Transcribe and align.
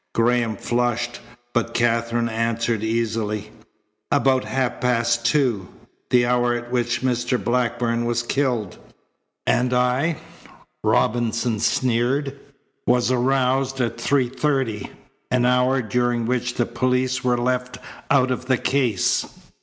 Graham 0.15 0.57
flushed, 0.57 1.19
but 1.53 1.75
Katherine 1.75 2.27
answered 2.27 2.83
easily: 2.83 3.51
"About 4.11 4.45
half 4.45 4.81
past 4.81 5.27
two 5.27 5.67
the 6.09 6.25
hour 6.25 6.55
at 6.55 6.71
which 6.71 7.03
Mr. 7.03 7.37
Blackburn 7.43 8.05
was 8.05 8.23
killed." 8.23 8.79
"And 9.45 9.75
I," 9.75 10.17
Robinson 10.83 11.59
sneered, 11.59 12.35
"was 12.87 13.11
aroused 13.11 13.79
at 13.79 14.01
three 14.01 14.27
thirty. 14.29 14.89
An 15.29 15.45
hour 15.45 15.83
during 15.83 16.25
which 16.25 16.55
the 16.55 16.65
police 16.65 17.23
were 17.23 17.37
left 17.37 17.77
out 18.09 18.31
of 18.31 18.47
the 18.47 18.57
case!" 18.57 19.27